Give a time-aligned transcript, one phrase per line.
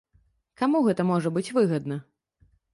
[0.61, 2.01] Каму гэта можа быць выгадна?